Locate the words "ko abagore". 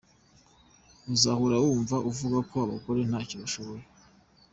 2.49-2.99